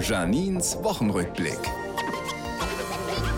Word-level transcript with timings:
Janins 0.00 0.76
Wochenrückblick. 0.82 1.58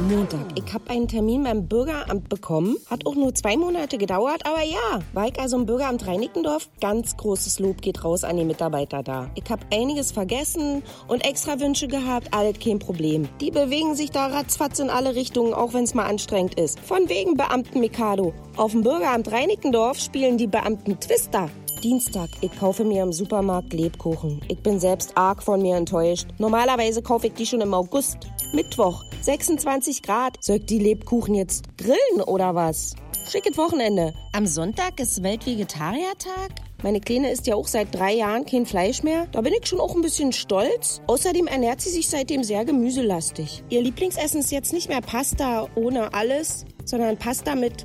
Montag. 0.00 0.46
Ich 0.54 0.72
habe 0.72 0.90
einen 0.90 1.08
Termin 1.08 1.42
beim 1.42 1.66
Bürgeramt 1.66 2.28
bekommen. 2.28 2.76
Hat 2.88 3.04
auch 3.04 3.16
nur 3.16 3.34
zwei 3.34 3.56
Monate 3.56 3.98
gedauert, 3.98 4.46
aber 4.46 4.62
ja. 4.62 5.00
War 5.12 5.26
ich 5.26 5.38
also 5.40 5.56
im 5.56 5.66
Bürgeramt 5.66 6.06
Reinickendorf? 6.06 6.68
Ganz 6.80 7.16
großes 7.16 7.58
Lob 7.58 7.82
geht 7.82 8.04
raus 8.04 8.22
an 8.22 8.36
die 8.36 8.44
Mitarbeiter 8.44 9.02
da. 9.02 9.28
Ich 9.34 9.50
habe 9.50 9.66
einiges 9.72 10.12
vergessen 10.12 10.82
und 11.08 11.24
extra 11.26 11.58
Wünsche 11.58 11.88
gehabt, 11.88 12.32
alles 12.32 12.60
kein 12.60 12.78
Problem. 12.78 13.28
Die 13.40 13.50
bewegen 13.50 13.96
sich 13.96 14.12
da 14.12 14.28
ratzfatz 14.28 14.78
in 14.78 14.88
alle 14.88 15.16
Richtungen, 15.16 15.52
auch 15.52 15.74
wenn 15.74 15.84
es 15.84 15.94
mal 15.94 16.06
anstrengend 16.06 16.54
ist. 16.58 16.78
Von 16.80 17.08
wegen 17.08 17.36
Beamten 17.36 17.80
Mikado. 17.80 18.32
Auf 18.56 18.72
dem 18.72 18.82
Bürgeramt 18.82 19.32
Reinickendorf 19.32 19.98
spielen 19.98 20.38
die 20.38 20.46
Beamten 20.46 21.00
Twister. 21.00 21.50
Dienstag, 21.82 22.28
ich 22.40 22.50
kaufe 22.58 22.84
mir 22.84 23.04
im 23.04 23.12
Supermarkt 23.12 23.72
Lebkuchen. 23.72 24.40
Ich 24.48 24.58
bin 24.58 24.80
selbst 24.80 25.16
arg 25.16 25.42
von 25.42 25.62
mir 25.62 25.76
enttäuscht. 25.76 26.26
Normalerweise 26.38 27.02
kaufe 27.02 27.28
ich 27.28 27.34
die 27.34 27.46
schon 27.46 27.60
im 27.60 27.72
August. 27.72 28.18
Mittwoch, 28.52 29.04
26 29.20 30.02
Grad. 30.02 30.38
Soll 30.40 30.56
ich 30.56 30.66
die 30.66 30.80
Lebkuchen 30.80 31.34
jetzt 31.34 31.76
grillen 31.78 32.22
oder 32.26 32.54
was? 32.54 32.96
Schickes 33.30 33.56
Wochenende. 33.56 34.12
Am 34.32 34.46
Sonntag 34.46 34.98
ist 34.98 35.22
Weltvegetariertag. 35.22 36.50
Meine 36.82 37.00
Kleine 37.00 37.30
isst 37.30 37.46
ja 37.46 37.54
auch 37.54 37.68
seit 37.68 37.94
drei 37.94 38.14
Jahren 38.14 38.44
kein 38.44 38.66
Fleisch 38.66 39.02
mehr. 39.02 39.26
Da 39.32 39.40
bin 39.40 39.52
ich 39.52 39.66
schon 39.66 39.80
auch 39.80 39.94
ein 39.94 40.02
bisschen 40.02 40.32
stolz. 40.32 41.00
Außerdem 41.06 41.46
ernährt 41.46 41.80
sie 41.80 41.90
sich 41.90 42.08
seitdem 42.08 42.42
sehr 42.42 42.64
gemüselastig. 42.64 43.62
Ihr 43.68 43.82
Lieblingsessen 43.82 44.40
ist 44.40 44.50
jetzt 44.50 44.72
nicht 44.72 44.88
mehr 44.88 45.00
Pasta 45.00 45.68
ohne 45.76 46.12
alles, 46.14 46.64
sondern 46.84 47.18
Pasta 47.18 47.54
mit 47.54 47.84